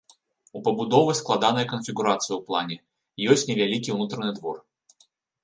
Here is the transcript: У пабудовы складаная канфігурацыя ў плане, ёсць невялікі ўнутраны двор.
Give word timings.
У 0.59 0.61
пабудовы 0.67 1.11
складаная 1.19 1.65
канфігурацыя 1.73 2.33
ў 2.37 2.41
плане, 2.49 2.77
ёсць 3.35 3.45
невялікі 3.53 3.89
ўнутраны 4.01 4.31
двор. 4.41 4.57